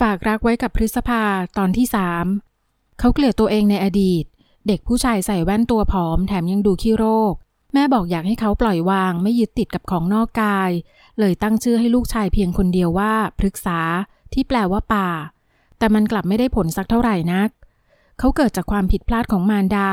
[0.00, 1.22] ฝากรักไว้กับพฤษภา
[1.58, 2.26] ตอนที่สาม
[2.98, 4.24] เขาเกลียดตัวเองในอดีต
[4.66, 7.34] เด็กผู้ชายใส่แว่นตัวผอมแถมยังดูขี้โรค
[7.72, 10.70] แม่บอกอยากให้เขาปล่อยวางไม่ยึดติดกับของนอกกาย
[11.18, 13.80] เลยตั้งชื่อให้ลูกชายเพียงคนเดียวว่าพฤกษา
[14.32, 15.08] ที่แปลว่าป่า
[15.78, 17.48] แต่มันกลับไม่ได้ผลสักเท่าไหร่นัก
[18.18, 19.90] เขาเกิดจากความผิดพลาดของมารดา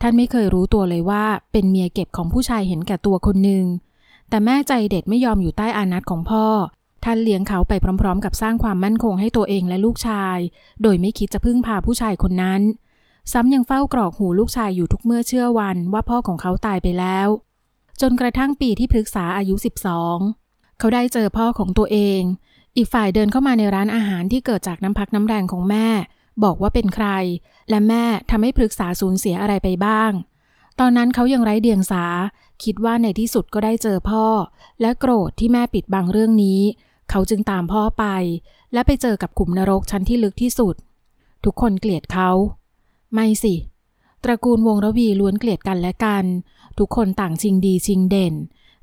[0.00, 3.64] ท่านไม่เคยรู้ตัวเลยว่าเป็นเมียเก็บของผู้ชายเห็นแก่ตัวคนหนึ่ง
[4.28, 6.44] แต่แม่ใจเด็ดไม่ยอมอยู่ใต้อานัตของพ่อ
[7.04, 10.38] ท่านเลี้ยงเขาไปพร้อม ๆ กับสร้างความมั่นคงให้ตัวเองและลูกชาย
[10.82, 12.62] โดยไม่คิดจะพึ่งพาผู้ชายคนนั้น
[13.32, 17.28] ซ้ำยังเฝ้ากรอกหูลูกชายอยู่ทุกเมื่อเชื่อวันว่าพ่อของเขาตายไปแล้ว
[18.00, 19.54] จนกระทั่งปีที่พฤกษาอายุ
[20.16, 22.20] 12 เขาได้เจอพ่อของตัวเอง
[22.76, 25.88] อีกฝ่ายเดินเข้ามาในร้านอาหารที่เกิดจากน้ำพักน้ำแรงของแม่
[26.44, 27.08] บอกว่าเป็นใคร
[27.70, 30.10] และแม่ทำให้พฤกษาสูญเสียอะไรไปบ้าง
[30.80, 32.04] ตอนนั้นเขายังไร้เดียงสา
[32.64, 34.26] คิดว่าในที่สุดก็ได้เจอพ่อ
[34.80, 36.60] และโกรธที่แม่ปิดบังเรื่องนี้
[37.10, 38.04] เขาจึงตามพ่อไป
[38.72, 40.74] และไปเจอกับขุมนรกชั้นที่ลึกที่สุด
[41.44, 42.30] ทุกคนเกลียดเขา
[43.14, 43.54] ไม่สิ
[44.24, 46.24] ตระกูลวงระวีล้วนเกลียดกันและกัน
[46.78, 48.34] ทุกคนต่างชิงดีชิงเด่น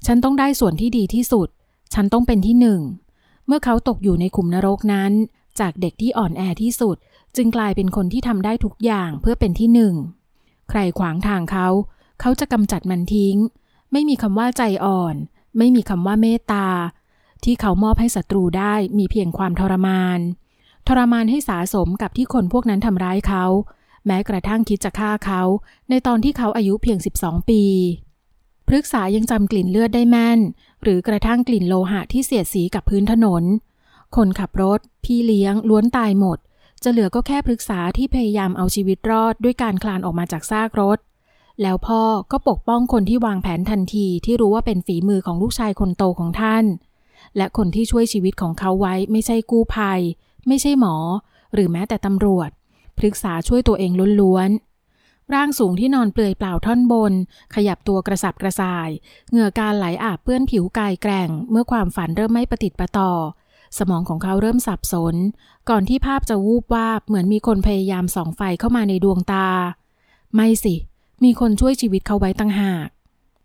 [0.05, 1.47] ฉันต้องได้ส่วนที่ดีที่สุด
[1.94, 2.81] ฉันต้องเป็นที่หนึ่ง
[3.47, 5.11] เมื่อเขาตกอยู่ในขุมนรกนั้น
[5.59, 6.97] จากเด็กที่อ่อนแอที่สุด
[7.36, 9.94] จึงกลายเป็นคนที่ทำได้ทุกอย่างเพื่อเป็นที่หนึ่ง
[10.69, 11.67] ใครขวางทางเขา
[12.21, 13.36] เขาจะกำจัดมันทิ้ง
[13.92, 15.16] ไม่มีคำว่าใจอ่อน
[15.58, 16.67] ไม่มีคำว่าเมตตา
[17.45, 20.19] ที่เขามอบให้ศัตรูได้มีเพียงความทรมาน
[20.88, 23.45] ทรมานให้สาสมกับที่คนพวกนั้นทำร้ายเขา
[24.05, 25.41] แม้กระทั่งคิดจะฆ่าเขา
[25.89, 27.63] ในตอนที่เขาอายุเพียง 12 ปี
[28.67, 30.39] พฤกษายังจำกลิ่นเลือดได้แม่น
[30.83, 33.43] หรือกระทั่งกลิ่นโลหะที่เสียดสีกับพื้นถนน
[34.15, 36.37] คนขับรถ พี่เลี้ยง ล้วนตายหมด
[36.83, 40.99] จะเหลือก็แค่พฤกษาที่พยายามเอาชีวิตรอดด้วยการคลานออกมาจากซากรถ
[41.61, 46.65] แล้วพ่อก็ปกป้องคนที่วางแผนทันทีที่รู้ว่าเป็นฝีมือของลูกชายคนโตของท่าน
[47.38, 50.02] และคนที่ช่วยชีวิตของเขาไว้ไม่ใช่กู้ภัย
[50.47, 50.95] ไม่ใช่หมอ
[51.53, 52.50] หรือแม้แต่ตำรวจ
[52.97, 57.14] พฤกษาช่วยตัวเองล้วนๆ ร่างสูงที่นอนเปลือยเปล่าท่อนบน
[57.55, 58.89] ขยับตัวกระสับกระส่าย
[59.30, 63.11] เหงื่อการไหลอาบเปื้อนผิวกายแกร่ง เมื่อความฝันเริ่มไม่ประติดประต่อ
[63.77, 65.15] สมองของเขาเริ่มสับสน
[65.70, 69.48] ก่อนที่ภาพจะวูบวาบเหมือนมีคนพยายามส่องไฟเข้ามาในดวงตา
[70.36, 70.76] ไม่สิ
[71.23, 72.88] มีคนช่วยชีวิตเขาไว้ตั้งหาก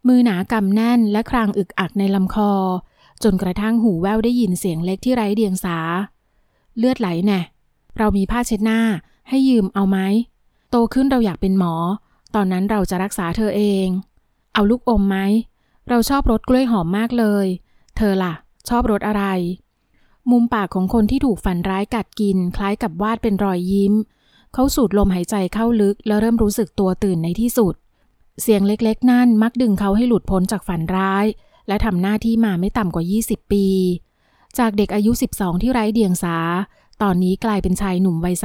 [0.09, 2.53] มือหนากำแน่นและครางอึกอักในลำคอ
[3.23, 5.79] จนกระทั่งหูแววได้ยินเสียงเล็กที่ไร้เดียงสา
[6.79, 7.41] เลือดไหลแน่
[7.99, 8.81] เรามีผ้าเช็ดหน้า
[9.29, 9.99] ให้ยืมเอาไหม
[10.71, 11.75] โตขึ้นเราอยากเป็นหมอ
[12.35, 13.87] ตอนนั้นเราจะรักษาเธอเอง
[14.55, 15.17] เอาลูกอมไหม
[15.89, 17.47] เราชอบรสกล้วยหอมมากเลย
[17.97, 18.35] เธอล่ะ
[18.69, 19.25] ชอบรสอะไร
[20.31, 23.95] มุมปากของคนที่ถูกฝันร้ายกัดกิน คล้ายกับวาดเป็นรอยยิ้ม
[24.55, 27.75] เขาสูดลมหายใจเข้าลึกแล้วเริ่มรู้สึกตัวตื่นในที่สุด
[28.43, 31.27] เสียงเล็กๆ นั่นมักดึงเขาให้หลุดพ้นจากฝันร้าย
[31.69, 33.67] และทำหน้าที่มาไม่ต่ำกว่า 20 ปี
[34.59, 36.37] จากเด็กอายุ 12 ที่ไร้เดียงสา
[37.03, 38.37] ตอนนี้กลายเป็นชายหนุ่มวัย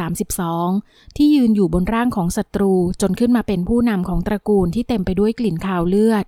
[0.53, 6.25] 32 ที่ยืนอยู่บนร่างของศัตรูจนขึ้นมาเป็นผู้นำของตระกูลที่เต็มไปด้วยกลิ่นคาวเลือด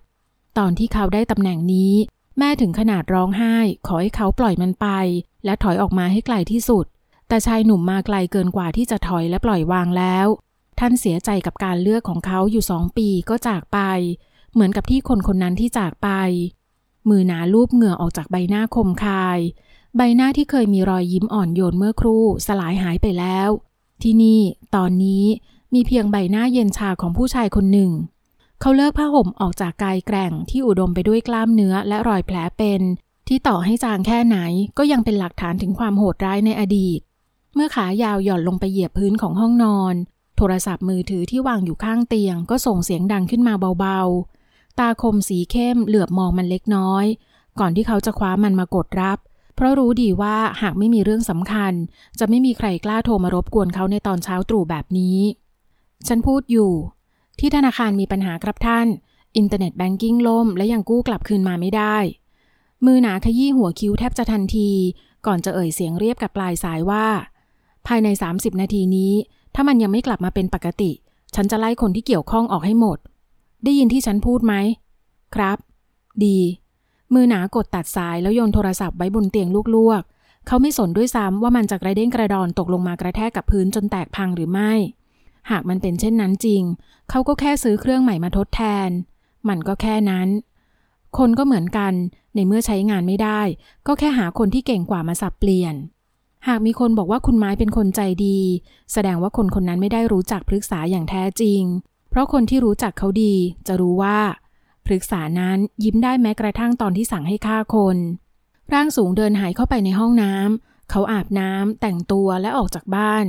[0.57, 1.93] ตอนที่เขาได้ตำแหน่งนี้
[2.37, 3.55] แม่ถึงขนาดร้องไห้
[3.87, 4.87] ขอให้เขาปล่อยมันไป
[5.45, 6.85] และถอยออกมาให้ไกลที่สุด
[7.27, 10.27] แต่ชายหนุ่มมาไกลเกินกว่าที่จะถอยและปล่อยวางแล้ว
[10.79, 13.79] ท่านเสียใจกับการเลือกของเขาอยู่สองปีก็จากไป
[14.53, 16.09] เหมือนกับที่คนคนนั้นที่จากไป
[17.09, 19.39] มือหนาลูบเหงื่อออกจากใบหน้าคมคาย
[19.97, 23.49] ใบหน้าที่เคยมีรอยยิ้มอ่อนโยนเมื่อครู่สลายหายไปแล้ว
[24.01, 24.41] ที่นี่
[24.75, 25.25] ตอนนี้
[25.73, 27.91] มีเพียงใบหน้าเย็นชาของผู้ชายคนหนึ่ง
[28.61, 32.81] เขาเลิกผ้าห่มออกจากกายแกร่งที่อุดมไปด้วยกล้ามเนื้อและรอยแผลเป็น
[33.27, 34.37] ที่ต่อให้จางแค่ไหน
[34.77, 36.99] ก็ยังเป็นหลักฐานถึงความโหดร้ายในอดีต
[37.53, 39.95] เมื่อขายาวหย่อนลงไปเหยียบพื้นของห้องนอน
[40.37, 44.36] โทรศัพท์มือถือที่วางอยู่ข้างเตียงก็ส่งเสียงดังขึ้นมาเบาๆ
[44.79, 47.05] ตาคมสีเข้มเหลือบมองมันเล็กน้อย
[47.59, 49.17] ก่อนที่เขาจะคว้ามันมากดรับ
[49.55, 51.73] เพราะรู้ดีว่าหากไม่มีเรื่องสำคัญ
[52.19, 55.19] จะไม่มีใครกล้าโทรมารบกวนเขาในตอนเช้าตรู่แบบนี้
[56.07, 56.71] ฉันพูดอยู่
[57.39, 58.87] ที่ธนาคารมีปัญหาครับท่าน
[59.37, 61.97] อินเทอร์เน็ตแบงกิ้งล่มและยังกู้กลับคืนมาไม่ได้
[62.85, 64.71] มือหนาขยี้หัวคิ้วแทบจะทันที
[65.25, 67.05] ก่อนจะเอ่ยเสียงเรียบกับปลายสายว่า
[67.87, 69.13] ภายใน 30 นาทีนี้
[69.55, 70.91] ถ้ามันยังไม่กลับมาเป็นปกติ
[71.35, 72.97] ฉันจะไล่คนที่เกี่ยวข้องออกให้หมด
[73.63, 74.53] ได้ยินที่ฉันพูดไหม
[75.35, 75.57] ครับ
[76.25, 76.39] ดี
[77.13, 84.71] มือหนากดตัดสายแล้วโยนโทรศัพท์ไว้บนเตียงลวกๆ เขาไม่สนด้วยซ้ำว่ามันจะกระเด้งกระดอนตกลงมากระแทกกับพื้นจนแตกพังหรือไม่
[85.51, 86.63] หากมันเป็นเช่นนั้นจริง
[87.09, 88.89] เขาก็แค่ซื้อเครื่องใหม่มาทดแทน
[89.49, 90.27] มันก็แค่นั้น
[91.17, 91.93] คนก็เหมือนกัน
[92.35, 93.41] ในเมื่อใช้งานไม่ได้
[93.87, 95.75] ก็แค่หาคนที่เก่งกว่ามาสับเปลี่ยน
[96.47, 98.39] หากมีคนบอกว่าคุณไม้เป็นคนใจดี
[98.93, 101.61] แสดงว่าคนคนนั้นไม่ได้รู้จักพฤกษาอย่างแท้จริง
[102.09, 103.33] เพราะคนที่รู้จักเขาดี
[103.67, 104.19] จะรู้ว่า
[104.85, 107.97] พฤกษานั้นยิ้มได้แม้กระทั่งตอนที่สั่งให้ฆ่าคน
[108.73, 113.25] ร่างสูงเดินหายเข้าไปในห้องน้ำเขาอาบน้ำแต่งตัวและออกจากบ้าน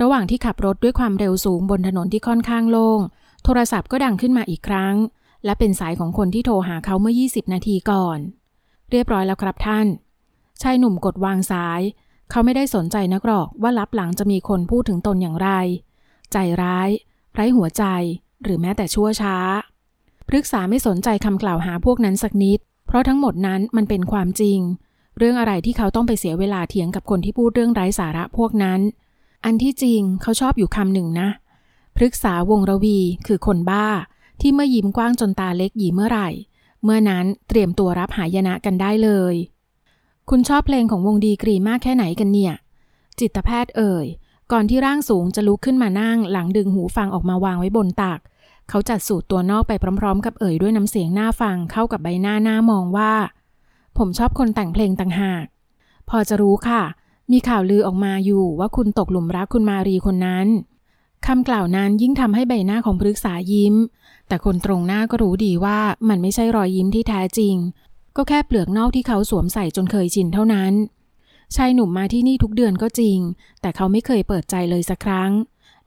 [0.00, 3.00] ระหว่างที่ขับรถด้วยความเร็วสูงบนถนนที่ค่อนข้างโล่ง
[3.44, 4.94] โทรศัพท์ก็ดังขึ้นมาอีกครั้ง
[5.44, 8.18] และเป็นสายของคนที่โทรหาเขาเมื่อ 20 นาทีก่อน
[8.90, 9.86] เรียบร้อยแล้วครับท่าน
[10.62, 11.80] ชายหนุ่มกดวางสาย
[12.30, 15.50] เขาไม่ได้สนใจนักหรอกว่าลับหลังจะมีคนพูดถึงตนอย่างไร
[16.32, 16.88] ใจร้าย
[17.34, 17.84] ไร้หัวใจ
[18.42, 19.36] หรือแม้แต่ชั่วช้า
[20.28, 24.58] พฤกษาไม่สนใจคำกล่าวหาพวกนั้นสักนิด เพราะทั้งหมดนั้นมันเป็นความจริง
[25.18, 28.80] เรื่องอะไรที่เขาต้องไปเสียเวลาเถียงกับคนที่พูดเรื่องไร้สาระพวกนั้น
[29.44, 31.28] อันที่จริงเขาชอบอยู่คำหนึ่งนะ
[31.96, 33.86] พฤกษาวงระวีคือคนบ้า
[34.40, 36.28] ที่เมื่อยิ้มกว้างจนตาเล็กหยีเมื่อไหร่
[36.84, 39.34] เมื่อนั้นเตรียมตัวรับหายนะกันได้เลย
[40.30, 42.54] คุณชอบเพลงของวงดีกรีมากแค่ไหนกันเนี่ย
[43.18, 44.06] จิตแพทย์เอ่ย
[44.52, 48.20] ก่อนที่ร่างสูงจะลุกขึ้นมานั่ง หลังดึงหูฟังออกมาวางไว้บนตัก
[48.68, 53.12] เขาจัดสูตรตัวนอกไปพร้อม ๆ กับเอ่ยด้วยน้ำเสียงหน้าฟังเข้ากับใบหน้าหน้ามองว่า
[53.98, 55.44] ผมชอบคนแต่งเพลงต่างหาก
[56.08, 56.82] พอจะรู้ค่ะ
[57.32, 60.46] มีข่าวลือออกมาอยู่ว่าคุณตกหลุมรักคุณมารีคนนั้น
[61.26, 63.74] คำกล่าวนั้นยิ่งทำให้ใบหน้าของพฤกษายิ้ม
[64.28, 67.54] แต่คนตรงหน้าก็รู้ดีว่ามันไม่ใช่รอยยิ้มที่แท้จริง
[68.16, 70.72] ก็แค่เปลือกนอกที่เขาสวมใส่จนเคยชินเท่านั้น
[71.56, 73.18] ชายหนุ่มมาที่นี่ทุกเดือนก็จริง
[73.60, 75.30] แต่เขาไม่เคยเปิดใจเลยสักครั้ง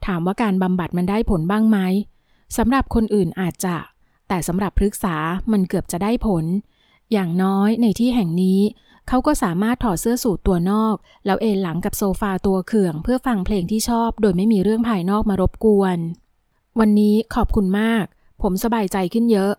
[0.06, 1.78] ถามว่าการบำบัดมันได้ผลบ้างไหม
[2.56, 3.76] สำหรับคนอื่นอาจจะ
[4.28, 5.16] แต่สำหรับพฤกษา
[5.52, 6.44] มันเกือบจะได้ผล
[7.12, 8.60] อย่างน้อยในที่แห่งนี้
[9.08, 10.96] เขาก็สามารถถอดเสื้อสูทตัวนอก
[11.26, 15.98] แล้วเอนหลังกับโซฟาตัวเขื่อง เพื่อฟังเพลงที่ชอบ โดยไม่มีเรื่องภายนอกมารบกวน
[16.80, 18.04] วันนี้ขอบคุณมาก
[18.42, 19.52] ผมสบายใจขึ้นเยอะ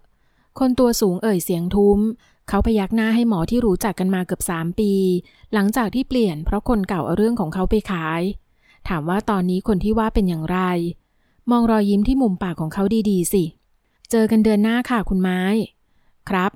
[0.59, 1.99] คนตัวสูงเอ่ยเสียงทุ้ม
[2.49, 4.91] เขาพยักหน้าให้หมอที่รู้จักกันมาเกือบสามปี
[5.53, 8.21] หลังจากที่เปลี่ยนเพราะคนเก่าเอาเรื่องของเขาไปขาย
[8.87, 10.59] ถามว่าตอนนี้คนที่ว่าเป็นอย่างไร
[11.51, 13.43] มองรอยยิ้มที่มุมปากของเขาดีๆ สิ
[14.11, 15.41] เจอกันเดือนหน้าค่ะคุณไม้
[16.29, 16.51] ครับ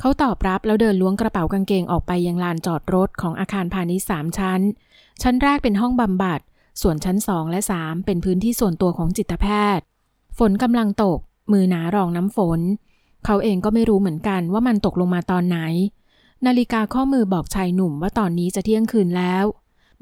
[0.00, 4.60] เขาตอบรับแล้วเดินล้วงกระเป๋ากางเกงออกไปยังลานจอดรถของอาคารพาณิชย์สามชั้น
[5.22, 6.40] ชั้นแรกเป็นห้องบำบัด
[6.82, 9.46] ส่วนชั้นสองและสามเป็นพื้นที่ส่วนตัวของจิตแพ
[9.78, 9.84] ทย์
[10.38, 11.18] ฝนกำลังตก
[11.52, 12.60] มือหนารองน้ำฝน
[13.24, 15.58] เขาเองก็ไม่รู้เหมือนกันว่ามันตกลงมาตอนไหน
[16.46, 19.44] นาฬิกาข้อมือบอกชายหนุ่มว่าตอนนี้จะเที่ยงคืนแล้ว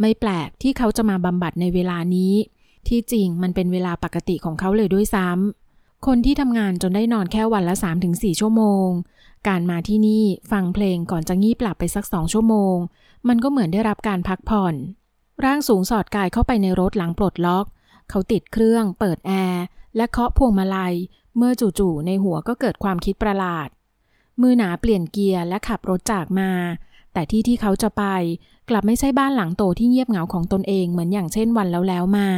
[0.00, 2.34] ไม่แปลกที่เขาจะมาบำบัดในเวลานี้
[2.88, 7.74] ที่จริงมันเป็นเวลาปกติของเขาเลยด้วยซ้ำคนที่ทำงานจนได้นอนแค่วันละ
[8.08, 8.88] 3-4 ชั่วโมง
[9.48, 12.76] การมาที่นี่ฟังเพลงก่อนจะงีบหลับไปสักสองชั่วโมง
[13.28, 14.74] มันก็เหมือนได้รับการพักผ่อน
[15.44, 17.66] ร่างสูงสอดกายเข้าไปในรถหลังปลดล็อก
[18.10, 19.64] เขาติดเครื่อง เปิดแอร์
[19.96, 20.94] และเคาะพวงมาลัย
[21.36, 23.68] เมื่อจู่ๆในหัวก็เกิดความคิดประหลาด
[24.40, 26.50] มือหนาเปลี่ยนเกียร์และขับรถจากมา
[27.12, 28.04] แต่ที่ที่เขาจะไป
[28.68, 32.28] กลับไม่ใช่บ้านหลังโตที่เงียบเหงาของตนเองเหมือนอย่างเช่นวันแล้วแล้วมา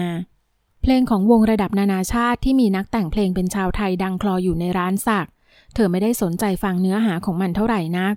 [0.82, 5.26] เพลงของวงระดับนานาชาติที่มีนักแต่งเพลงเป็นชาวไทยดังคลออยู่ในร้านสัก
[5.74, 8.14] เธอไม่ได้สนใจฟังเนื้อหาของมันเท่าไหร่นัก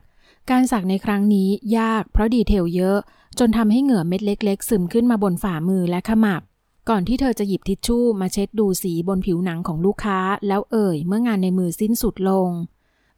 [0.50, 2.98] การสักในครั้งนี้ยากเพราะดีเทลเยอะ
[3.40, 6.42] จนทำให้เหงื่อเม็ดเล็ก ๆ ซึมขึ้นมาบนฝ่ามือและขมับ
[6.90, 12.50] ก่อนที่เธอจะหยิบทิชชู่มาเช็ดดูสีบนผิวหนังของลูกค้า แล้วเอ่ยเมื่องานในมือสิ้นสุดลง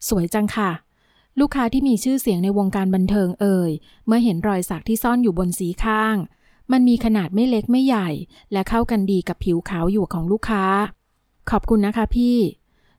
[0.08, 0.72] สวยจังค่ะ
[1.40, 3.72] ลูกค้าที่มีชื่อเสียงในวงการบันเทิงเอ่ย
[4.06, 6.16] เมื่อเห็นรอยสักที่ซ่อนอยู่บนสีข้าง
[6.72, 8.10] มันมีขนาดไม่เล็กไม่ใหญ่
[8.52, 10.66] และเข้ากันดีกับผิวขาวอยู่ของลูกค้า
[11.50, 12.38] ขอบคุณนะคะพี่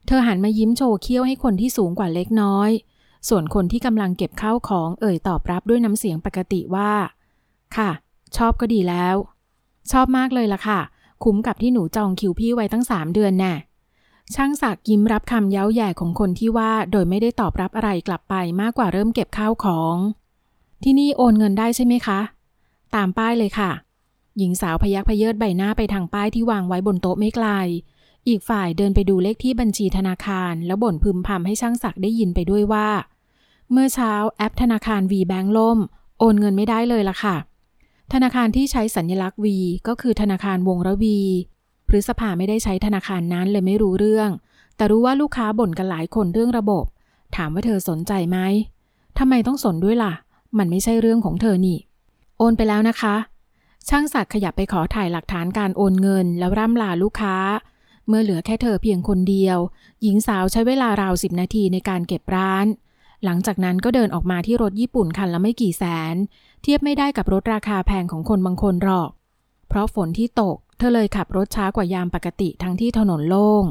[0.05, 2.69] เธอหันมายิ้มโชว์เขี้ยวให้คนที่สูงกว่าเล็กน้อย
[3.29, 6.91] ส่วนคนที่กำลังเก็บข้าวของเอ่ยตอบรับด้วยน้ำเสียงปกติว่า
[7.77, 7.91] ค่ะ
[8.37, 9.15] ชอบก็ดีแล้ว
[9.91, 10.79] ชอบมากเลยล่ะค่ะ
[11.23, 13.53] คุ้มกับที่หนูจองคิวพี่ไว้ตั้งสามเดือนแน่
[14.35, 19.95] ช่างศักยิ้มรับคำเย้าแย่ของคนที่ว่าโดยไม่ได้ตอบรับอะไรกลับไปมากกว่าเริ่มเก็บข้าวของ
[20.83, 22.19] ที่นี่โอนเงินได้ใช่ไหมคะ
[22.95, 23.71] ตามป้ายเลยค่ะ
[24.37, 27.47] หญิงสาวพยักพเยิดใบหน้าไปทางป้ายที่วางไว้บนโต๊ะไม่ไกล
[28.27, 32.87] อีกฝ่ายเดินไปดูเลขที่บัญชีธนาคาร แล้วบ่นพึมพำให้ช่างศักได้ยินไปด้วยว่า
[33.71, 35.79] เมื่อเช้าแอปธนาคาร V Bank ล่ม
[36.19, 37.35] โอนเงินไม่ได้เลยล่ะค่ะ
[38.13, 39.45] ธนาคารที่ใช้สัญลักษณ์ V
[39.87, 41.19] ก็คือธนาคารวงระวี
[41.87, 44.29] พฤษภาไม่ได้ใช้ธนาคารนั้นเลยไม่รู้เรื่อง
[44.75, 46.85] แต่รู้ว่าลูกค้าบ่นกันหลายคนเรื่องระบบ
[47.35, 48.37] ถามว่าเธอสนใจไหม
[49.17, 50.13] ทำไมต้องสนด้วยล่ะ
[50.57, 51.77] มันไม่ใช่เรื่องของเธอนี่
[52.37, 53.15] โอนไปแล้วนะคะ
[53.89, 57.35] ช่างศักดิ์ขยับไปขอถ่ายหลักฐานการโอนเงิน แล้วร่ำลาลูกค้า
[58.07, 59.57] เมื่อเหลือแค่เธอเพียงคนเดียว
[60.03, 62.65] หญิงสาวใช้เวลาราวสิบนาทีในการเก็บร้าน
[63.25, 66.15] หลังจากนั้นก็เดินออกมาที่รถญี่ปุ่นคันละไม่กี่แสน
[66.61, 69.09] เทียบไม่ได้กับรถราคาแพงของคนบางคนหรอก
[69.69, 73.63] เพราะฝนที่ตก เธอเลยขับรถช้ากว่ายามปกติทั้งที่ถนนโล่ง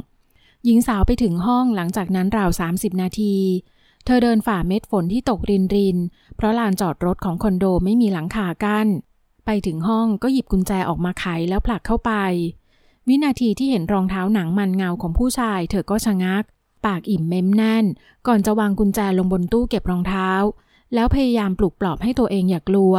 [0.65, 3.37] หญิงสาวไปถึงห้องหลังจากนั้นราว 30 นาที
[4.05, 5.99] เธอเดินฝ่าเม็ดฝนที่ตกรินริน
[6.37, 8.89] เพราะลานจอดรถของคอนโดไม่มีหลังคากั้น
[9.47, 12.13] ไปถึงห้องก็หยิบกุญแจออกมาไขแล้วผลักเข้าไป
[13.09, 16.45] วินาทีที่เห็นรองเท้าหนังมันเงาของผู้ชาย เธอก็ชะงัก
[16.87, 17.85] ปากอิ่มเม้มแน่น
[18.27, 20.31] ก่อนจะวางกุญแจลงบนตู้เก็บรองเท้า
[20.95, 22.95] แล้วพยายามปลุกปลอบให้ตัวเองอย่ากลัว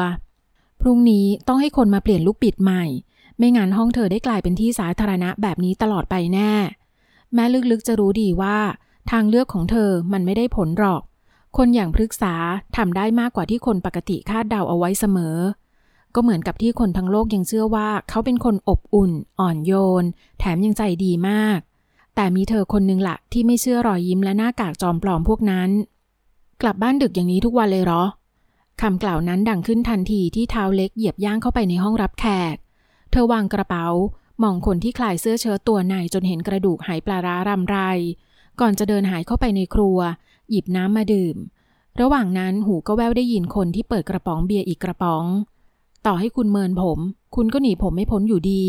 [0.82, 2.84] พรุ่งนี้ต้องให้คนมาเปลี่ยนลูกปิดใหม่
[3.38, 6.54] ไม่งั้นห้องเธอได้กลายเป็นที่สาธารณะแบบนี้ตลอดไปแน่
[7.34, 8.58] แม้ลึกๆจะรู้ดีว่า
[9.12, 11.02] ทางเลือกของเธอมันไม่ได้ผลหรอก
[11.58, 12.34] คนอย่างพฤกษา
[12.78, 15.38] ทำได้มากกว่าที่คนปกติคาดเดาเอาไว้เสมอ
[16.16, 20.04] ก็เหมือนกับที่คนทั้งโลกยังเชื่อว่าเขาเป็นคนอบอุ่น อ่อนโยน
[20.40, 21.60] แถมยังใจดีมาก
[22.16, 25.70] แต่มีเธอคนนึงละที่ไม่เชื่อรอยยิ้มและหน้ากากจอมปลอมพวกนั้น
[26.62, 28.04] กลับบ้านดึกอย่างนี้ทุกวันเลยเหรอ
[28.82, 32.56] คำกล่าวนั้นดังขึ้นทันทีที่เท้าเล็กเหยียบย่างเข้าไปในห้องรับแขก
[33.12, 33.88] เธอวางกระเป๋า
[34.44, 37.78] มองคนที่คลายเสื้อเชิ้ตตัวในจนเห็นกระดูกหายปลาร้ารำไร
[38.60, 39.98] ก่อนจะเดินหายเข้าไปในครัว
[40.50, 41.36] หยิบน้ำมาดื่ม
[42.02, 45.26] ระหว่างนั้นหูก็แววได้ยินคนที่เปิดกระป๋องเบียร์อีกกระป๋อง
[46.06, 47.00] ต่อให้คุณเมินผม
[47.36, 48.64] คุณก็หนีผมไม่พ้นอยู่ดี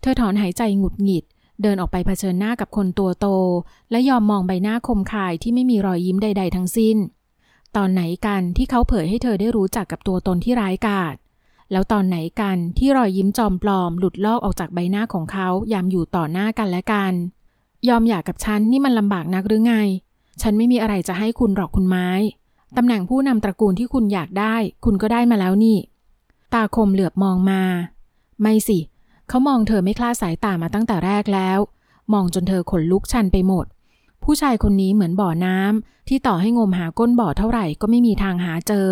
[0.00, 1.24] เธอถอนหายใจหงุดหงิด
[1.62, 3.26] เดินออกไปเผชิญหน้ากับคนตัวโต
[3.90, 6.96] และยอมมองใบหน้าคมคายที่ไม่มีรอยยิ้มใด ๆ ทั้งสิ้น
[7.76, 11.14] ตอนไหนกันที่เขาเผยให้เธอได้รู้จักกับตัวตนที่ร้ายกาจ
[11.72, 17.12] แล้วตอนไหนกันที่รอยยิ้มจอมปลอม หลุดลอกออกจากใบหน้าของเขายามอยู่ต่อหน้ากันและกัน
[17.88, 19.74] ยอมอยากกับฉันนี่มันลำบากนักหรือไง
[20.42, 22.08] ฉันไม่มีอะไรจะให้คุณหรอกคุณไม้
[22.76, 25.78] ตำแหน่งผู้นำตระกูลที่คุณอยากได้ คุณก็ได้มาแล้วนี่
[26.54, 27.62] ตาคมเหลือบมองมา
[28.40, 28.78] ไม่สิ
[29.28, 31.58] เขามองเธอไม่คลาดสายตามาตั้งแต่แรกแล้ว
[32.12, 33.66] มองจนเธอขนลุกชันไปหมด
[34.24, 38.90] ผู้ชายคนนี้เหมือนบ่อน้ำที่ต่อให้งมหาก้นบ่อเท่าไหร่ก็ไม่มีทางหาเจอ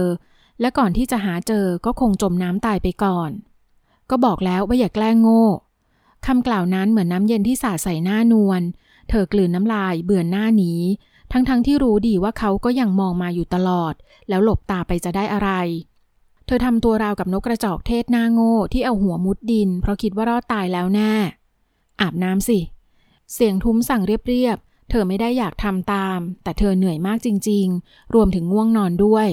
[0.61, 3.31] และก่อนที่จะหาเจอก็คงจมน้ำตายไปก่อน
[4.11, 5.45] ก็บอกแล้วว่าอย่าแกล้งโง่
[6.27, 8.63] คำกล่าวนั้นเหมือนน้ำเย็นที่สาดใส่หน้านวล
[9.09, 10.73] เธอกลืนน้ำลายเบื่อหน้าหนี
[11.33, 13.95] ทั้งๆทที่รู้ดีว่าเขาก็ยังมองมาอยู่ตลอด
[14.29, 15.51] แล้วหลบตาไปจะได้อะไร
[16.55, 21.13] ธอทำตัวราวกับนกกระจอกเทศหน้าโง่ที่เอาหัวมุดดิน เพราะคิดว่ารอดตายแล้วแน่
[22.01, 22.59] อาบน้ำสิ
[23.33, 29.29] เสียงทุ้มสั่งเรียบๆ เธอไม่ได้อยากทำตาม แต่เธอเหนื่อยมากจริง ๆ รวมถึงง่วงนอนด้วย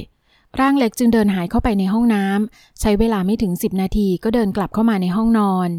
[0.60, 5.70] ร่างเล็กจึงเดินหายเข้าไปในห้องน้ำใช้เวลาไม่ถึงสิบนาทีก็เดินกลับเข้ามาในห้องนอน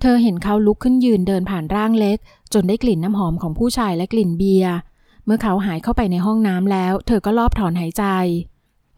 [0.00, 2.18] เธอเห็นเขาลุกขึ้นยืนเดินผ่านร่างเล็ก
[2.54, 4.74] จนได้กลิ่นน้ำหอมของผู้ชายและกลิ่นเบียร์
[5.24, 8.04] เมื่อเขาหายเข้าไปในห้องน้ำแล้ว เธอก็รอบถอนหายใจ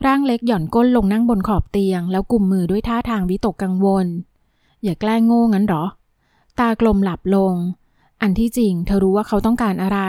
[0.04, 4.06] ร่างเล็กหย่อนก้นลงนั่งบนขอบเตียง แล้วกุมมือด้วยท่าทางวิตกกังวล
[4.82, 5.84] อย่าแกล้งโง่งั้นหรอ
[6.58, 7.54] ตากลมหลับลง
[8.22, 10.00] อันที่จริงเธอรู้ว่าเขาต้องการอะไร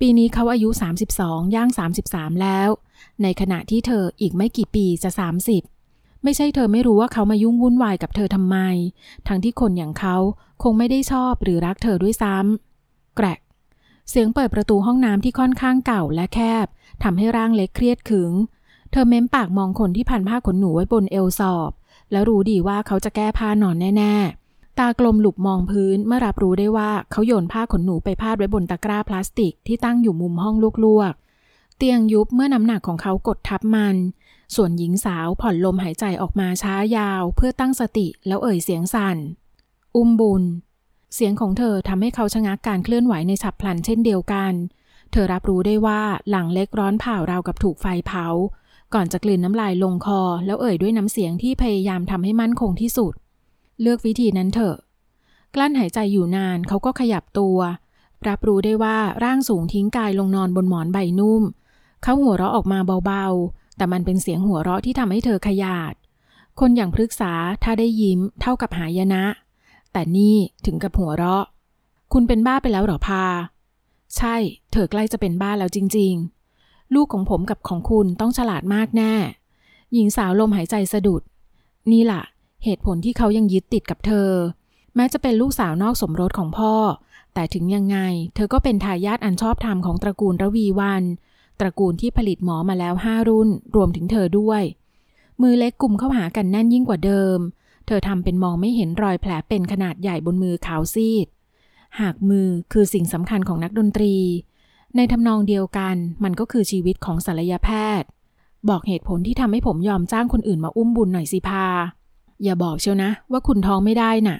[0.00, 0.68] ปีนี้เขาอายุ
[1.12, 1.68] 32 ย่าง
[2.04, 2.68] 33 แล้ว
[3.22, 5.10] ในขณะที่เธออีกไม่กี่ปีจะ
[5.66, 8.56] 30 ไม่ใช่เธอไม่รู้ว่าเขามายุ่งวุ่นวายกับเธอทำไม
[9.28, 10.16] ทั้งที่คนอย่างเขา
[10.62, 13.40] คงไม่ได้ชอบหรือรักเธอด้วยซ้ำแกรก
[14.10, 16.66] เสียงเปิดประตูห้องน้ำที่ค่อนข้างเก่าและแคบ
[17.02, 18.32] ทำให้ร่างเล็กเครียดขึง
[18.98, 21.70] ธอเม้มปากมองคนที่พันผ้าขนหนูไว้บนเอวสอบ
[22.12, 33.96] แล้วรู้ดีว่าเขาจะแก้ผ้านอนแน่ๆ ตากลมหลุบมองพื้นเมื่อรับรู้ได้ว่าเขาโยนผ้าขนหนูไปพาดไว้บนตะกร้าพลาสติกที่ตั้งอยู่มุมห้องลวกๆ เตียงยุบเมื่อน้ำหนักของเขากดทับมัน
[34.54, 39.16] ส่วนหญิงสาวผ่อนลมหายใจออกมาช้ายาว เพื่อตั้งสติแล้วเอ่ยเสียงสั่น
[39.96, 40.42] อุ้มบุญ
[41.14, 44.52] เสียงของเธอทำให้เขาชะงักการเคลื่อนไหวในฉับพลันเช่นเดียวกัน
[45.12, 46.00] เธอรับรู้ได้ว่า
[46.30, 48.26] หลังเล็กร้อนเผาราวกับถูกไฟเผา
[48.94, 53.12] ก่อนจะกลืนน้ำลายลงคอ แล้วเอ่ยด้วยน้ำเสียงที่พยายามทำให้มั่นคงที่สุด
[53.80, 54.76] เลือกวิธีนั้นเถอะ
[55.54, 57.58] กลั้นหายใจอยู่นานเขาก็ขยับตัว
[58.28, 61.42] รับรู้ได้ว่าร่างสูงทิ้งกายลงนอนบนหมอนใบนุ่ม
[62.02, 65.94] เขาหัวเราะออกมาเบาๆ แต่มันเป็นเสียงหัวเราะที่ทำให้เธอขยาด
[66.60, 69.24] คนอย่างพฤกษาถ้าได้ยิ้ม เท่ากับหายนะ
[69.92, 71.44] แต่นี่ถึงกับหัวเราะ
[72.12, 73.24] คุณเป็นบ้าไปแล้วหรอพา
[74.16, 74.36] ใช่
[74.72, 76.35] เธอใกล้จะเป็นบ้าแล้วจริง ๆ
[76.94, 79.14] ลูกของผมกับของคุณต้องฉลาดมากแน่
[79.92, 81.22] หญิงสาวลมหายใจสะดุด
[81.90, 82.22] นี่ล่ะ
[82.64, 84.30] เหตุผลที่เขายังยึดติดกับเธอ
[84.94, 86.74] แม้จะเป็นลูกสาวนอกสมรสของพ่อ
[87.34, 87.98] แต่ถึงยังไง
[88.34, 91.04] เธอก็เป็นทายาทอันชอบธรรมของตระกูลระวีวัน
[91.60, 94.62] ตระกูลที่ผลิตหมอมาแล้วห้ารุ่น รวมถึงเธอด้วย
[95.42, 97.38] มือเล็กกลุ่มเข้าหากันแน่นยิ่งกว่าเดิม
[97.86, 101.26] เธอทำเป็นมองไม่เห็นรอยแผลเป็นขนาดใหญ่บนมือขาวซีด
[102.00, 104.14] หากมือคือสิ่งสำคัญของนักดนตรี
[104.96, 107.68] ในทำนองเดียวกันมันก็คือชีวิตของศัลยแพ
[108.00, 108.08] ทย์
[108.68, 111.66] บอกเหตุผลที่ทำให้ผมยอมจ้างคนอื่นมาอุ้มบุญหน่อยสิพา
[112.42, 114.38] อย่าบอกเชียวนะ ว่าคุณท้องไม่ได้น่ะ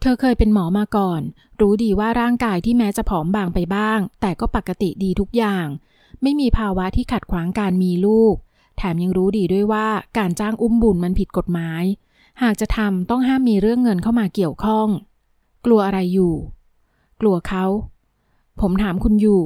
[0.00, 1.20] เธอเคยเป็นหมอมาก่อน
[1.60, 5.66] รู้ดีว่าร่างกายที่แม้จะผอมบางไปบ้าง แต่ก็ปกติดีทุกอย่าง
[6.22, 8.34] ไม่มีภาวะที่ขัดขวางการมีลูก
[8.76, 9.86] แถมยังรู้ดีด้วยว่า
[10.18, 11.82] การจ้างอุ้มบุญมันผิดกฎหมาย
[12.42, 14.88] หากจะทำต้องห้ามมีเรื่องเงินเข้ามาเกี่ยวข้อง
[15.64, 16.34] กลัวอะไรอยู่
[17.20, 17.64] กลัวเขา
[18.60, 19.42] ผมถามคุณอยู่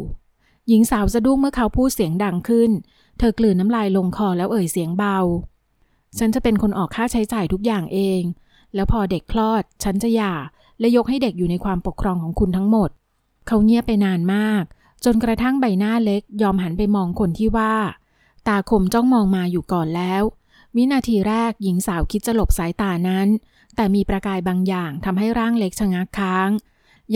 [0.69, 2.71] หญิงสาวสะดุ้งเมื่อเขาพูดเสียงดังขึ้น
[3.19, 5.19] เธอกลืนน้ำลายลงคอแล้วเอ่ยเสียงเบา
[6.19, 8.23] ฉันจะเป็นคนออกค่าใช้จ่ายทุกอย่างเอง
[8.75, 10.35] แล้วพอเด็กคลอด ฉันจะหย่า
[10.81, 12.91] และยกให้เด็กอยู่ในความปกครองของคุณทั้งหมด
[13.47, 14.65] เขาเงียบไปนานมาก
[15.05, 17.75] จนกระทั่งใบหน้าเล็ก ยอมหันไปมองคนที่ว่า
[18.49, 20.23] ตาคมจ้องมองมาอยู่ก่อนแล้ว
[20.77, 23.29] วินาทีแรกหญิงสาวคิดจะหลบสายตานั้น
[23.77, 26.51] แต่มีประกายบางอย่างทำให้ร่างเล็กชะงักค้าง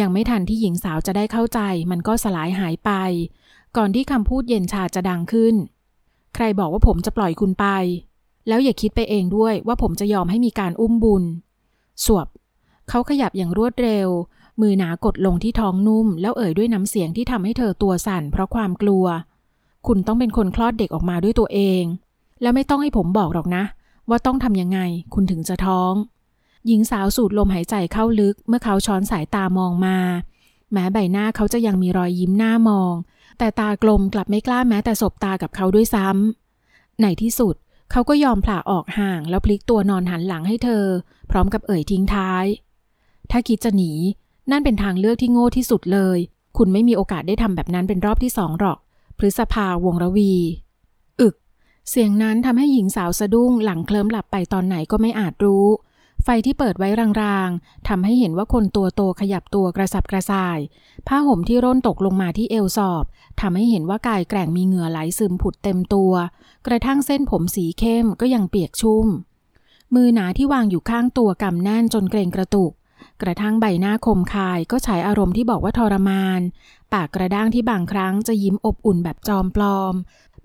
[0.01, 1.61] ยังไม่ทันที่หญิงสาวจะได้เข้าใจ
[1.91, 2.91] มันก็สลายหายไป
[3.77, 5.55] ก่อนที่คำพูดเย็นชาจะดังขึ้น
[6.35, 7.67] ใครบอกว่าผมจะปล่อยคุณไป
[8.49, 11.25] แล้วอย่าคิดไปเองด้วยว่าผมจะยอมให้มีการอุ้มบุญ
[12.05, 12.27] สวบ
[12.89, 14.09] เขาขยับอย่างรวดเร็ว
[14.61, 19.05] มือหนากดลงที่ท้องนุ่ม แล้วเอ่ยด้วยน้ำเสียงที่ทำให้เธอตัวสั่นเพราะความกลัว
[19.87, 21.83] คุณต้องเป็นคนคลอดเด็กออกมาด้วยตัวเอง
[22.43, 23.65] แล้วไม่ต้องให้ผมบอกหรอกนะ
[24.09, 24.79] ว่าต้องทำยังไง
[25.15, 25.93] คุณถึงจะท้อง
[26.66, 29.99] หญิงสาวสูดลมหายใจเข้าลึก เมื่อเขาช้อนสายตามองมา
[30.73, 32.94] แม้ใบหน้าเขาจะยังมีรอยยิ้มหน้ามอง
[33.38, 37.54] แต่ตากลมกลับไม่กล้าแม้แต่สบตากับเขาด้วยซ้ำในที่สุด
[37.90, 40.85] เขาก็ยอมผ่าออกห่างแล้วพลิกตัวนอนหันหลังให้เธอ
[41.30, 42.44] พร้อมกับเอ่ยทิ้งท้าย
[43.30, 43.92] ถ้าคิดจะหนี
[44.50, 46.18] นั่นเป็นทางเลือกที่โง่ที่สุดเลย
[46.56, 48.78] คุณไม่มีโอกาสได้ทำแบบนั้นเป็นรอบที่สองหรอก
[49.18, 50.35] พฤษภาวงระวี
[51.21, 51.35] อึก
[51.90, 55.66] เสียงนั้นทำให้หญิงสาวสะดุ้งหลังเคลิ้มหลับไปตอนไหนก็ไม่อาจรู้
[56.25, 56.88] ไฟที่เปิดไว้
[57.23, 60.59] รางๆทำให้เห็นว่าคนตัวโตขยับตัวกระสับกระส่าย
[61.09, 63.04] ผ้าห่มที่ร่นตกลงมาที่เอวสอบ
[63.40, 66.12] ทำให้เห็นว่ากายแกร่งมีเหงื่อไหลซึมผุดเต็มตัว
[66.66, 69.07] กระทั่งเส้นผมสีเข้มก็ยังเปียกชุ่ม
[69.95, 72.73] มือหนาที่วางอยู่ข้างตัวกำแน่นจนเกรงกระตุก
[73.23, 76.40] กระทั่งใบหน้าคมคายก็ฉายอารมณ์ที่บอกว่าทรมาน
[76.93, 79.95] ปากกระด้างที่บางครั้งจะยิ้มอบอุ่นแบบจอมปลอม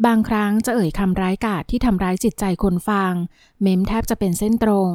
[0.06, 3.14] บางครั้งจะเอ่ยคำร้ายกาจที่ทำร้ายจิตใจคนฟัง
[3.62, 4.90] เม้มแทบจะเป็นเส้นตรง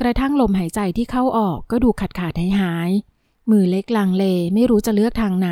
[0.00, 2.90] กระทั่งลมหายใจที่เข้าออกก็ดูขาดขาดหายหาย
[3.50, 5.50] มือเล็กลังเลไม่รู้จะเลือกทางไหน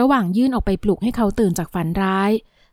[0.00, 2.30] ระหว่างยื่นออกไปปลุกให้เขาตื่นจากฝันร้าย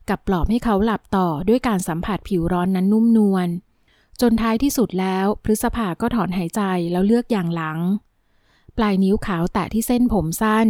[0.09, 3.47] กับปลอบให้เขาหลับต่อด้วยการสัมผัสผิวร้อนนั้นนุ่มนวล
[4.21, 6.61] จนท้ายที่สุดแล้ว พฤษภาก็ถอนหายใจ
[6.91, 7.79] แล้วเลือกอย่างหลัง
[8.77, 10.67] ปลายนิ้วขาวแตะที่เส้นผมสั้น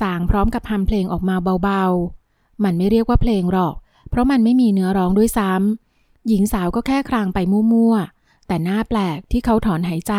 [0.00, 3.74] สางพร้อมกับทำเพลงออกมาเบาๆ มันไม่เรียกว่าเพลงหรอก
[4.10, 7.38] เพราะมันไม่มีเนื้อร้องด้วยซ้ำหญิงสาวก็แค่ครางไป
[7.72, 8.15] มั่วๆ
[8.46, 10.14] แต่หน้าแปลกที่เขาถอนหายใจ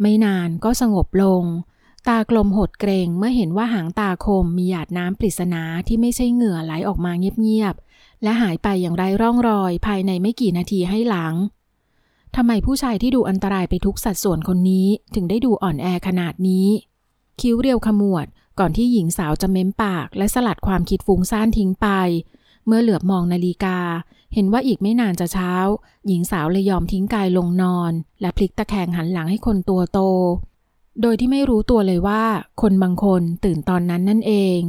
[0.00, 1.44] ไม่นานก็สงบลง
[2.08, 11.34] ตากลมหดเกรงเมื่อเห็นว่าหางตาคมมีหยาดน้ำปริศนาที่ไม่ใช่เหงื่อไหลออกมาเงียบๆ และหายไปอย่างไร้ร่องรอยภายในไม่กี่นาทีให้หลัง
[12.36, 16.68] ทำไมผู้ชายที่ดูอันตรายไปทุกสัดส่วนคนนี้ถึงได้ดูอ่อนแอขนาดนี้
[17.40, 18.26] คิ้วเรียวขมวด
[18.58, 21.88] ก่อนที่หญิงสาวจะเม้มปาก และสลัดความคิดฟุ้งซ่านทิ้งไป
[22.66, 23.78] เมื่อเหลือบมองนาฬิกา
[24.34, 25.52] เห็นว่าอีกไม่นานจะเช้า
[26.06, 30.00] หญิงสาวเลยยอมทิ้งกายลงนอน และพลิกตะแคงหันหลังให้คนตัวโต
[31.00, 32.22] โดยที่ไม่รู้ตัวเลยว่า
[32.62, 34.60] คนบางคนตื่นตอนนั้นนั่นเอง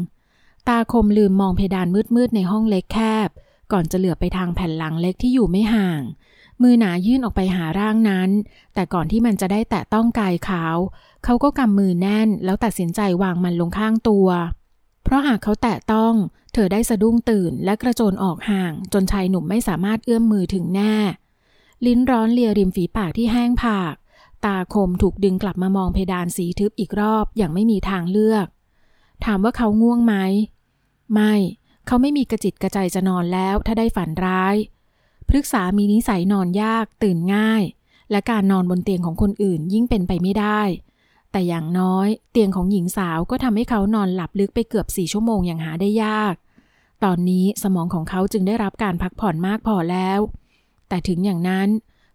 [0.67, 3.29] ตาคมลืมมองเพดานมืดๆในห้องเล็กแคบ
[3.71, 6.01] ก่อนจะเหลือไปทางแผ่นหลังเล็กที่อยู่ไม่ห่าง
[6.61, 8.29] มือหนายื่นออกไปหาร่างนั้น
[8.73, 10.77] แต่ก่อนที่มันจะได้แตะต้องกายขาว
[11.23, 16.13] เขาก็กำมือแน่นแล้วตัดสินใจวางมันลงข้างตัวเราะหากเขาแตะต้อง
[16.53, 20.95] เธอได้สะดุ้งตื่นและกระโจนออกห่าง จนชายหนุ่มไม่สามารถเอื้อมมือถึงแน่
[21.85, 23.95] ลิ้นร้อนเลียริมฝีปากที่แห้งผาก
[24.45, 28.47] ตาคมถูกดึงกลับมามองเพดานสีทึบอีกรอบอย่างไม่มีทางเลือก
[29.25, 30.15] ถามว่าเขาง่วงไหม
[31.13, 31.33] ไม่
[31.87, 34.55] เขาไม่มีกระจิตกระใจจะนอนแล้วถ้าได้ฝันร้าย
[35.27, 37.63] พฤกษามีนิสัยนอนยากตื่นง่าย
[38.11, 40.61] และการนอนบนเตียงของคนอื่นยิ่งเป็นไปไม่ได้
[41.33, 46.35] แต่อย่างน้อยเตียงของหญิงสาวก็ทำให้เขานอนหลับลึกไปเกือบสี่ชั่วโมงอย่างหาได้ยาก
[47.03, 50.19] ตอนนี้สมองของเขาจึงได้รับการพักผ่อนมากพอแล้ว
[50.87, 51.69] แต่ถึงอย่างนั้น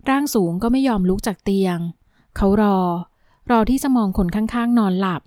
[0.09, 1.79] ร่างสูงก็ไม่ยอมลุกจากเตียง
[2.37, 2.79] เขารอ
[3.51, 5.23] รอที่จะมองคนข้างๆ นอนหลับ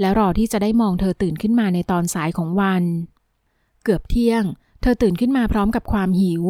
[0.00, 2.82] และรอที่จะได้มองเธอตื่นขึ้นมาในตอนสายของวัน
[3.84, 4.44] เกือบเที่ยง
[4.82, 6.42] เธอตื่นขึ้นมาพร้อมกับความหิว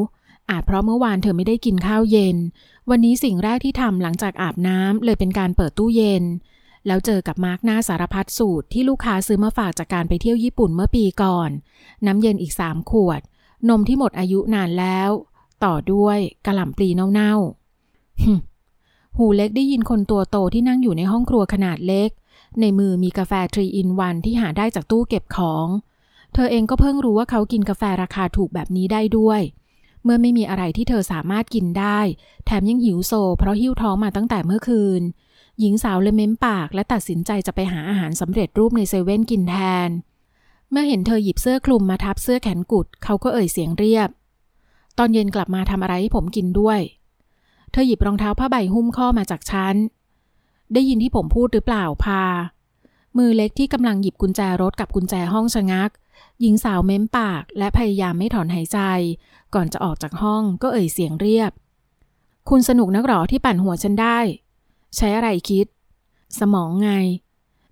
[0.50, 2.36] อาจเพราะเมื่อวานเธอไม่ได้กินข้าวเย็น
[2.90, 6.24] วันนี้สิ่งแรกที่ทำหลังจากอาบน้ำเลยเป็นการเปิดตู้เย็น
[6.86, 11.50] แล้วเจอกับมาสก์หน้าสารพัดสูตรที่ลูกค้าซื้อมาฝากจากการไปเที่ยวญี่ปุ่นเมื่อปีก่อน
[12.06, 13.20] น้ำเย็นอีกสามขวด
[13.68, 15.10] นมที่หมดอายุนานแล้ว
[15.64, 22.10] ต่อด้วยกะหล่ำปลีเน่าๆหูเล็กได้ยินคนตัวโตที่นั่งอยู่ในห้องครัวขนาดเล็ก
[22.60, 25.66] ในมือมีกาแฟ three in one ที่หาได้จากตู้เก็บของ
[26.34, 29.40] เธอเองก็เพิ่งรู้ว่าเขากินกาแฟราคาถูกแบบนี้ได้ด้วย
[30.04, 31.98] เมื่อไม่มีอะไรที่เธอสามารถกินได้
[32.44, 35.02] แถมยังหิวโซ เพราะหิ้วท้องมาตั้งแต่เมื่อคืน
[35.60, 39.56] หญิงสาวเลยเม้มปากและตัดสินใจจะไปหาอาหารสำเร็จรูปในเซเว่นกินแท
[39.88, 39.90] น
[40.70, 44.08] เมื่อเห็นเธอหยิบเสื้อคลุมมาทับเสื้อแขนกุด เขาก็เอ่ยเสียงเรียบ
[44.98, 46.80] ตอนเย็นกลับมาทำอะไรให้ผมกินด้วย
[47.72, 49.76] เธอหยิบรองเท้าผ้าใบหุ้มข้อมาจากชั้น
[50.72, 52.22] ได้ยินที่ผมพูดหรือเปล่าพา
[53.16, 55.90] มือเล็กที่กำลังหยิบกุญแจรถกับกุญแจห้องชะงัก
[56.40, 58.78] หญิงสาวเม้มปากและพยายามไม่ถอนหายใจ
[59.54, 61.52] ก่อนจะออกจากห้องก็เอ่ยเสียงเรียบ
[62.48, 64.18] คุณสนุกนักหรอที่ปั่นหัวฉันได้
[64.96, 65.66] ใช้อะไรคิด
[66.38, 66.92] สมองไง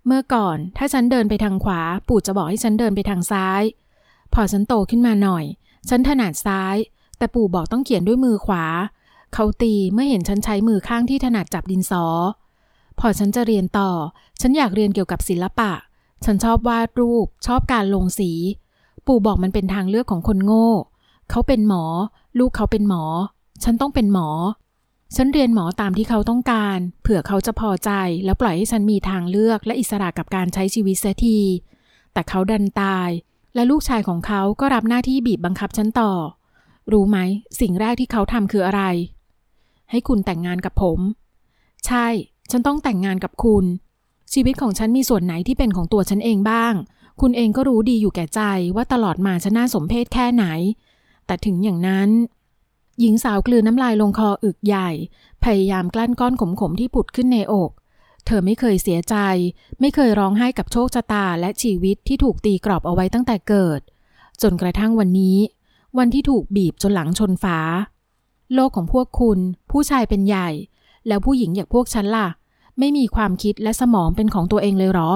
[0.05, 3.63] เมื่อก่อนถ้าฉันเดินไปทางขวา ปู่จะบอกให้ฉันเดินไปทางซ้าย
[4.33, 5.45] พอฉันโตขึ้นมาหน่อย
[5.89, 6.75] ฉันถนัดซ้าย
[7.17, 8.65] แต่ปู่บอกต้องเขียนด้วยมือขวา
[9.33, 12.05] เขาตีเมื่อเห็นฉันใช้มือข้างที่ถนัดจับดินสอ
[12.99, 13.89] พอฉันจะเรียนต่อ
[14.41, 15.71] ฉันอยากเรียนเกี่ยวกับศิลปะ
[16.25, 18.31] ฉันชอบวาดรูป ชอบการลงสี
[19.07, 20.69] ปู่บอกมันเป็นทางเลือกของคนโง่
[21.29, 21.83] เขาเป็นหมอ
[22.39, 23.03] ลูกเขาเป็นหมอ
[23.63, 24.27] ฉันต้องเป็นหมอ
[25.15, 27.91] ฉันเรียนหมอตามที่เขาต้องการ เผื่อเขาจะพอใจ
[28.25, 31.39] แล้วปล่อยให้ฉันมีทางเลือกและอิสระกับการใช้ชีวิตเสียที
[32.13, 33.09] แต่เขาดันตาย
[33.55, 36.11] และลูกชายของเขาก็รับหน้าที่บีบบังคับฉันต่อ
[36.91, 37.17] รู้ไหม
[37.59, 38.81] สิ่งแรกที่เขาทำคืออะไร
[39.91, 40.99] ให้คุณแต่งงานกับผม
[41.85, 42.07] ใช่
[42.51, 43.65] ฉันต้องแต่งงานกับคุณ
[44.33, 46.73] ชีวิตของฉันมีส่วนไหนที่เป็นของตัวฉันเองบ้าง
[47.21, 48.41] คุณเองก็รู้ดีอยู่แก่ใจ
[48.75, 50.45] ว่าตลอดมาฉันน่าสมเพชแค่ไหน
[51.25, 52.09] แต่ถึงอย่างนั้น
[52.99, 54.89] หญิงสาวกลืนน้ำลายลงคออึกใหญ่
[55.43, 57.71] พยายามกลั้นก้อนขมๆที่ผุดขึ้นในอก
[58.25, 59.15] เธอไม่เคยเสียใจ
[59.79, 63.79] ไม่เคยร้องไห้กับโชคชะตาและชีวิตที่ถูกตีกรอบเอาไว้ตั้งแต่เกิด
[64.41, 65.37] จนกระทั่งวันนี้
[65.97, 67.59] วันที่ถูกบีบจนหลังชนฝา
[68.53, 69.39] โลกของพวกคุณ
[69.71, 70.49] ผู้ชายเป็นใหญ่
[71.07, 72.27] แล้วผู้หญิงอย่างพวกฉันล่ะ
[72.79, 75.11] ไม่มีความคิดและสมองเป็นของตัวเองเลยหรอ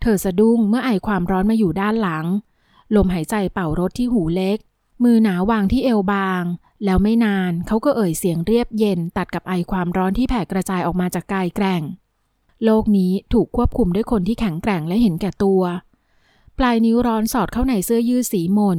[0.00, 2.24] เธอสะดุ้งเมื่อไอความร้อนมาอยู่ด้านหลัง
[2.96, 4.58] ลมหายใจเป่ารถที่หูเล็ก
[5.04, 6.44] มือหนาวางที่เอวบาง
[6.84, 11.82] แล้วไม่นานเขาก็เอ่ยเสียงเรียบเย็นตัดกับไอความร้อนที่แผ่กระจายออกมาจากกายแกร่ง
[12.64, 15.62] โลกนี้ถูกควบคุมด้วยคนที่แข็งแกร่งและเห็นแก่ตัว
[16.58, 18.78] ปลายนิ้วร้อนสอดเข้าในเสื้อยืดสีมน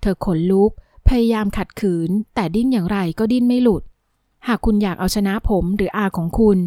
[0.00, 0.70] เธอขนลุก
[1.08, 3.82] พยายามขัดขืน แต่ดิ้นอย่างไรก็ดิ้นไม่หลุด
[4.46, 6.58] หากคุณอยากเอาชนะผมหรืออาของคุณ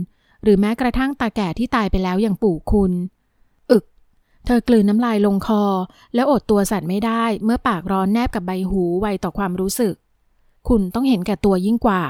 [0.44, 2.92] หรือแม้กระทั่งตาแก่ที่ตายไปแล้วอย่างปู่คุณ
[4.46, 5.64] เธอกลืนน้ำลายลงคอ
[6.16, 9.94] แล้วอดตัวสั่นไม่ได้ เมื่อปากร้อนแนบกับใบหูไวต่อความรู้สึก
[10.68, 12.04] คุณต้องเห็นแก่ตัวยิ่งกว่า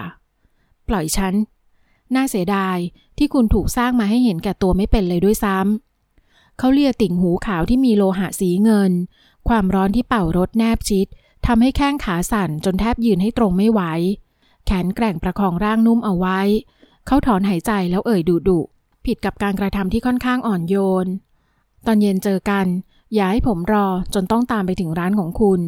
[0.87, 1.33] ปล่อยฉัน
[2.15, 2.77] น่าเสียดาย
[3.17, 8.91] ที่คุณถูกสร้างมาให้เห็นแก่ตัวไม่เป็นเลยด้วยซ้ำ เขาเลียติ่งหูขาวที่มีโลหะสีเงิน
[9.47, 11.07] ความร้อนที่เป่ารถแนบชิด
[11.47, 13.81] ทำให้แข้งขาสั่นจนแทบยืนให้ตรงไม่ไหว
[14.65, 16.39] แขนแกร่งประคองร่างนุ่มเอาไว้
[17.05, 18.59] เขาถอนหายใจแล้วเอ่ยดุดุ
[19.05, 21.07] ผิดกับการกระทำที่ค่อนข้างอ่อนโยน
[21.85, 22.65] ตอนเย็นเจอกัน
[23.13, 25.61] อย่าให้ผมรอจนต้องตามไปถึงร้านของคุณ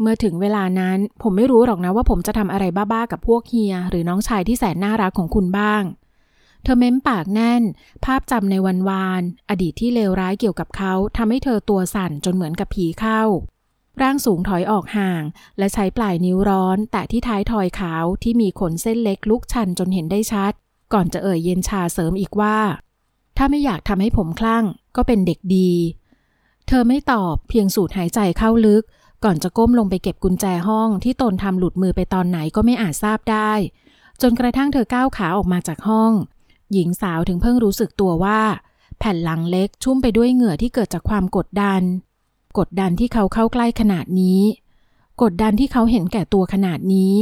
[0.00, 5.82] เมื่อถึงเวลานั้นผมไม่รู้หรอกนะว่าผมจะทำอะไรบ้าๆกับพวกเฮีย หรือน้องชายที่แสนน่ารักของคุณบ้าง
[6.62, 7.62] เธอเม้มปากแน่น
[8.04, 13.22] ภาพจำในวันวานอดีตที่เลวร้ายเกี่ยวกับเขาทำให้เธอตัวสั่นจนเหมือนกับผีเข้า
[14.02, 15.22] ร่างสูงถอยออกห่าง
[15.58, 20.52] และใช้ปลายนิ้วร้อน แต่ที่ท้ายทอยขาวที่มีขนเส้นเล็กลุกชันจนเห็นได้ชัด
[20.92, 22.58] ก่อนจะเอ่ยเย็นชาเสริมอีกว่า
[23.36, 24.64] ถ้าไม่อยากทำให้ผมคลั่ง
[24.96, 25.72] ก็เป็นเด็กดี
[26.66, 28.84] เธอไม่ตอบเพียงสูดหายใจเข้าลึก
[29.24, 33.52] ก่อนจะก้มลงไปเก็บกุญแจห้องที่ตนทำหลุดมือไปตอนไหนก็ไม่อาจทราบได้
[34.22, 36.12] จนกระทั่งเธอก้าวขาออกมาจากห้อง
[36.72, 38.40] หญิงสาวถึงเพิ่งรู้สึกตัวว่า
[38.98, 41.82] แผ่นหลังเล็กชุ่มไปด้วยเหงื่อที่เกิดจากความกดดัน
[42.58, 44.40] กดดันที่เขาเข้าใกล้ขนาดนี้
[45.22, 47.14] กดดันที่เขาเห็นแก่ตัวขนาดนี้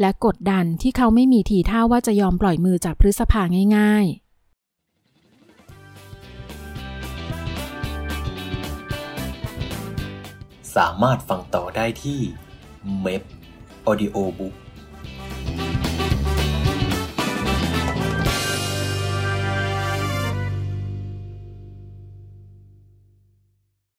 [0.00, 3.42] และกดดันที่เขาไม่มีทีท่าว่าจะยอมปล่อยมือจากพฤษภา
[3.76, 4.21] ง่าย ๆ
[10.76, 12.20] สามารถฟังต่อได้ที่
[13.00, 13.22] เม p
[13.88, 14.54] Audio Book